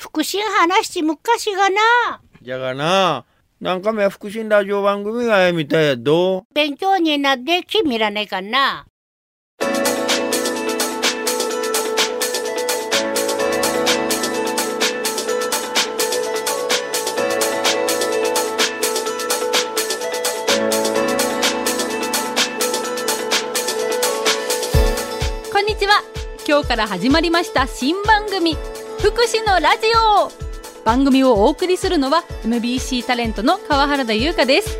[0.00, 2.22] 福祉話昔がな。
[2.40, 3.26] じゃがな、
[3.60, 6.46] なんかめ福祉ラジオ番組がえみたいやど。
[6.54, 8.86] 勉強になって君らねかな。
[25.52, 26.02] こんにちは
[26.48, 28.56] 今日から始まりました新番組
[29.02, 30.30] 福祉のラジオ。
[30.84, 34.78] 番組をお送りするのは MBC タレントの川原田優香です。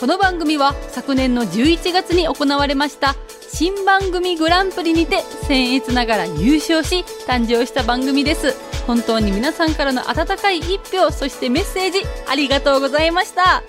[0.00, 3.14] この番組は昨年の11月に行われました
[3.48, 8.56] 新番組グランプリにて僭越ながら優勝し誕生した番組です。
[8.88, 13.62] 本当に皆さんからの温かい一票そしてメッセージありがとうございました。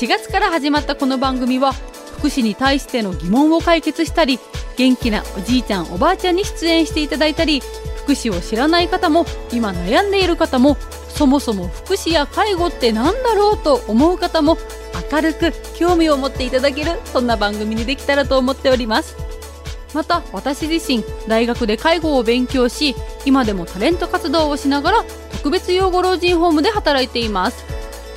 [0.00, 1.74] 4月から始まったこの番組は
[2.18, 4.40] 福祉に対しての疑問を解決したり
[4.76, 7.60] 元気なおじいちゃんおばあちゃんに出演していただいたり
[8.04, 10.76] 福祉を知らない方も今悩んでいる方も
[11.08, 14.58] そもそも福祉や介護って何だろうと思う方も
[15.10, 19.16] 明るく興味を持っていただけるそんな番組にできたらと思っております。
[19.94, 27.64] また私自身大学で介護を勉強し今でもタレント活動をしながら特別養護老人ホームで働いています。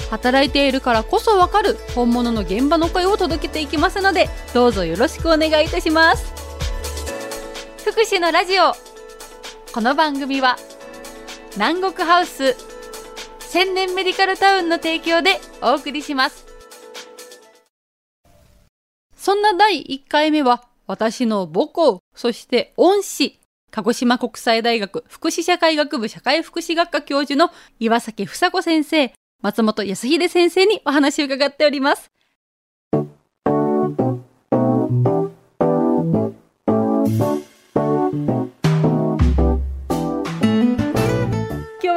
[0.09, 6.33] 働いているからこそわかる本物の現場の声を届けていきますのでどうぞよろしくお願いいたします。
[7.85, 8.86] 福祉のラジオ。
[9.73, 10.57] この番組は
[11.55, 12.55] 南国ハウス
[13.39, 16.45] 千年メディカルタウンの提供でお送りします。
[19.15, 23.39] そんな第1回目は私の母校そして恩師
[23.71, 32.09] 鹿児島国際大学福祉社会学部社会福祉学科教授の岩崎房子先生松本康秀先生にお話を伺っております。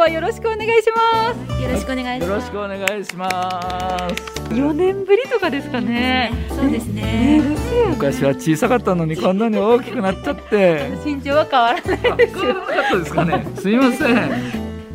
[0.01, 2.31] はよろしくお願いしますよろしくお願いします。
[2.31, 4.41] よろしくお願いします。
[4.55, 7.43] 4年ぶりとかですかねそうですね
[7.91, 10.91] 昔は小さかったのにこんなに大きくなっちゃって。
[11.05, 13.47] 身長は変わらないあ変わらなかったですかね。
[13.57, 14.31] すいません。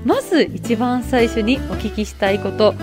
[0.03, 2.73] まず一番最初にお聞きしたいこと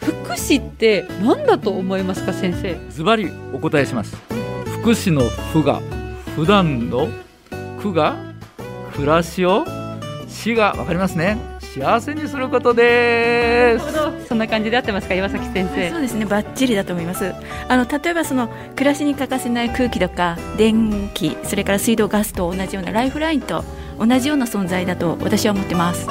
[0.00, 2.78] 福祉って何だと思いますか先生？
[2.90, 4.16] ズバリお答えします。
[4.80, 5.80] 福祉の福が
[6.36, 7.08] 普段の
[7.80, 8.14] 苦が
[8.94, 9.64] 暮らしを
[10.28, 11.53] 死がわかりますね。
[11.74, 14.28] 幸せにすることです。
[14.28, 16.24] そんな感じで合ってますか岩崎先生そうですね。
[16.24, 17.34] バッチリだと思います。
[17.68, 23.64] あの例えばその暮らしに欠かせない空気とか電気、それから水道ガスと同じようなライフラインと
[23.98, 26.06] 同じような存在だと私は思ってます。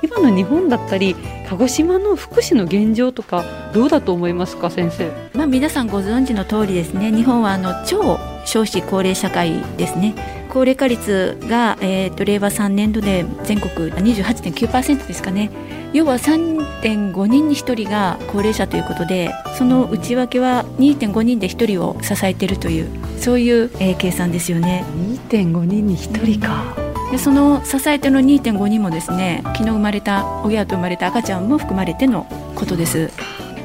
[0.00, 1.16] 今の日本だったり
[1.48, 3.44] 鹿児島の福祉の現状とか
[3.74, 5.10] どうだと思いますか先生？
[5.34, 7.10] まあ皆さんご存知の通りですね。
[7.10, 8.16] 日本はあの超
[8.46, 10.39] 少子高齢社会ですね。
[10.50, 15.50] 高齢化率が、えー、と令和3年度で全国28.9%ですかね。
[15.92, 22.88] 要は3.5人に1人が高齢者ということでその内訳は2.5人で1人を支えているという
[23.18, 24.84] そういう、えー計算ですよね。
[25.28, 26.90] 2.5人に1人か。
[27.10, 33.10] でその支え手の2.5人もですね昨日生まれた親と生まれた赤ちゃんも含まれてのことです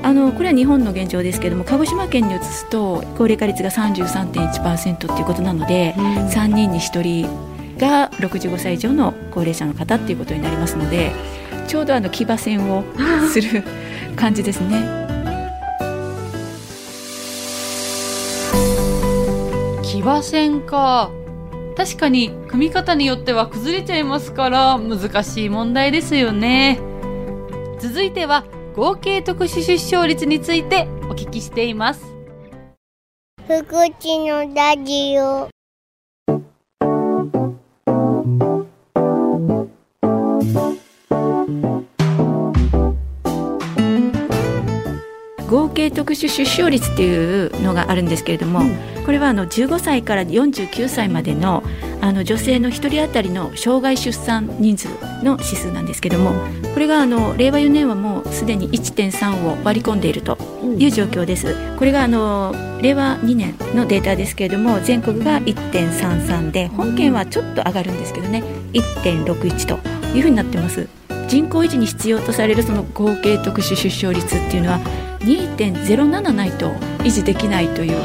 [0.06, 11.12] あのこれは日本の現状ですけれども鹿児島県に移すと高齢化率が33.1%ということなので、3人に1人が65歳以上の高齢者の方っていうことになりますので
[11.68, 12.84] ちょうどあの騎馬戦を
[13.34, 13.64] する
[14.16, 14.86] 感じですね。
[19.82, 21.10] 騎馬戦か。
[21.76, 26.80] 確かに組み方によっては崩れちゃいますから難しい問題ですよね。
[27.80, 32.04] 続いては合計特殊出生率についてお聞きしています
[33.48, 35.55] 福地のラジオ。
[45.56, 48.60] 合計特殊出生率っていうのがあるんですけれども、
[49.06, 51.64] これはあの15歳から49歳までの
[52.02, 54.90] あの女性の1人当たりの生涯出産人数
[55.24, 56.34] の指数なんですけれども
[56.74, 60.38] これがあの令和4年はもうすでに1.3を割り込んでいると
[60.78, 61.56] いう状況です。
[61.78, 68.44] これがあの令和2年のデータですけれども全国が1.33で本県はちょっと上がるんですけどね
[68.74, 69.80] 1.61と
[70.16, 70.90] いうふうになってます。
[71.28, 74.80] 人口維持に必要とされるその合計特殊出生率っていうのは
[75.26, 76.72] 2.07ないと
[77.04, 77.98] 維持できないという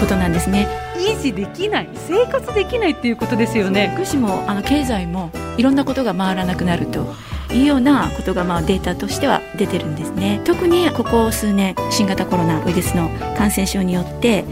[0.00, 0.66] ことなんですね。
[0.96, 7.14] 維持できない生活できないっていうことですよね福祉もあの経済もいろんなことが回らなくなると
[7.52, 10.40] いうようなことがまあデータとしては出てるんですね。
[10.44, 14.44] 特にここ数年新型コロナウイルスの感染症によって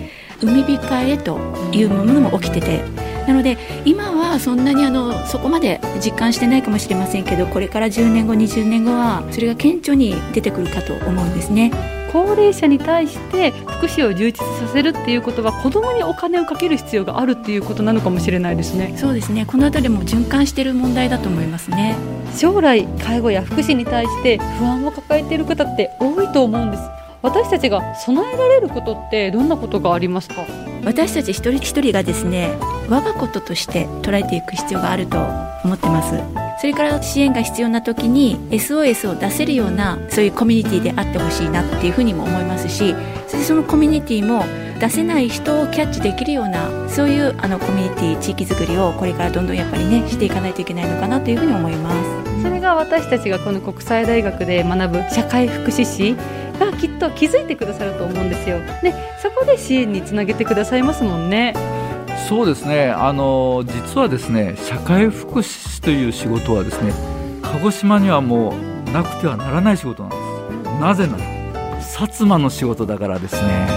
[0.42, 1.38] 海控えと
[1.72, 2.84] いうものも起きてて
[3.26, 12.01] なので今はそんなにあのそこまで実感してないかもしれませんけどこれから10年後20年後はそれが顕著に出てくるかと思うんですね。
[12.12, 18.94] 高齢者に対して福祉を充実させるっていうことは子どもにお金をかける必要があるっていうことなのかもしれないですね。
[18.98, 19.46] そうですね。
[19.46, 21.96] この辺りも循環している問題だと思いますね。
[22.36, 26.82] 将来介護や福祉に対して不安を抱えている方って多いと思うんです。
[27.22, 30.44] 私たちが備えられることってどんなことがありますか？
[30.84, 32.50] 私たち一人一人がですね
[32.88, 35.18] 我がこととして捉えていく必要があると
[35.64, 42.94] 思ってますそれから支援が必要な時に SOS を出せるようなそういうコミュニティであってほしいなっていうふうにも思いますし
[43.26, 44.44] そしてそのコミュニティも
[44.78, 51.90] 出せない人をキャッチできるようなそういうあのコミュニティ地域づくりをこれからどんどんやっぱりねしていかないといけないのかなというふうに思いま
[52.30, 52.42] す。
[52.42, 56.14] それが私たちがこの国際大学で学ぶ社会福祉士
[56.60, 58.60] がきっと気づいてくださると思うんですよ。
[58.84, 61.71] でそこで支援につなげてくださいますもんね。
[62.28, 62.90] そうですね。
[62.90, 66.92] あの実はですね社会福祉士という仕事はですね
[67.42, 68.54] 鹿児島にはも
[68.86, 70.80] うなくてはならない仕事なんです。
[70.80, 71.24] なぜなら
[71.80, 73.68] 薩摩の仕事だからですね。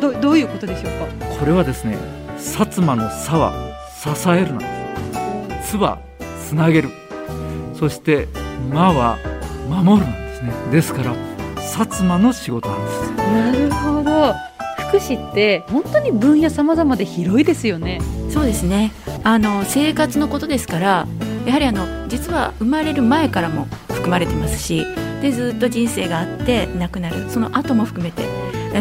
[0.00, 1.26] どどういうことでしょうか？
[1.38, 1.96] これはですね
[2.36, 3.52] 薩摩の「さ」は
[3.96, 4.58] 支えるなん
[5.48, 5.98] です「つ」は
[6.48, 6.90] つなげる。
[7.74, 8.26] そして
[8.72, 9.16] 「ま」は
[9.68, 10.52] 守るなんですね。
[10.72, 11.14] ですから
[11.56, 13.12] 薩摩の仕事なんです。
[13.12, 14.34] なるほど
[14.90, 18.00] 福祉って本当に分野様々で広いですよね。
[18.28, 18.90] そうですね。
[19.22, 21.06] あの生活のことですから
[21.46, 24.84] やはりあの実は生まれる前からも含まれてますし
[25.22, 27.30] でずっと人生があって亡くなる。
[27.30, 28.24] その後も含めて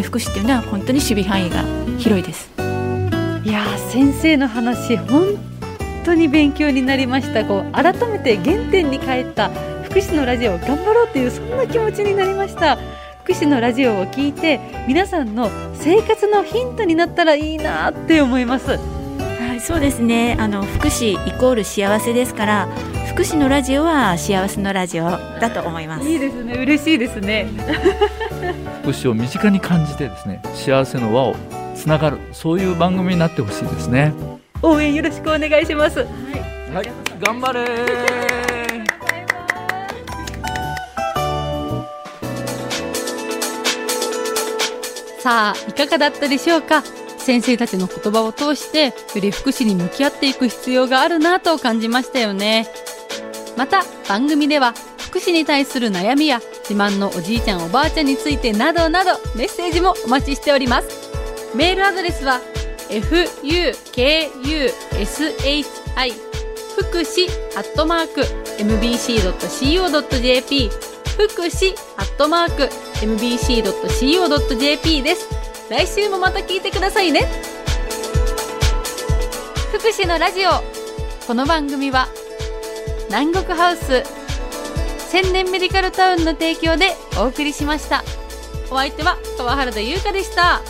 [0.02, 1.64] 福祉っていうのは本当に守備範囲が
[2.00, 2.50] 広いです。
[3.44, 5.38] いや先生の話本
[6.06, 7.46] 当に勉強になりました。
[7.46, 9.52] こう改めて原点に帰った
[9.84, 12.78] 福祉のラジオを頑張ろうというそんな気持ちになりました
[13.30, 18.72] 福祉のラジオを聞いて皆さんの生活のヒントになったらいいなって思います。
[18.72, 20.36] はいそうですね。
[20.40, 22.68] あの福祉イコール幸せですから
[23.14, 26.10] 福祉のラジオは幸せのラジオだと思います。
[26.10, 26.56] いいですね。
[26.56, 27.46] 嬉しいですね。
[28.82, 31.36] 福祉を身近に感じてですね幸せの輪を
[31.76, 34.12] つながるそういう番組になってほしいですね。
[34.64, 36.00] 応援よろしくお願いします。
[36.00, 36.06] は
[36.82, 36.90] い
[37.24, 38.59] 頑張れ
[45.30, 46.82] さあいかがだったでしょうか？
[47.20, 52.66] 先生たちの言葉を通してより福祉に向き合っていく必要があるなと感じましたよね。
[53.56, 60.88] また番組では福祉に対する悩みや自慢のおじいちゃんおばあちゃんについてなどなどメッセージもお待ちしております。
[61.56, 62.42] メールアドレスは
[62.90, 63.76] fukushi
[66.76, 68.22] 福祉アットマーク
[68.64, 70.72] mbc.co.jp
[71.20, 72.68] 福祉アットマーク
[73.02, 75.30] mbc.co.jp です。
[75.70, 77.22] 来週もまた聞いてくださいね。
[79.72, 80.50] 福祉のラジオ。
[81.26, 82.08] この番組は
[83.08, 84.04] 南国ハウス
[85.10, 88.04] 千年メディカルタウンの提供でお送りしました。
[88.72, 90.62] お相手は川原田優香でした。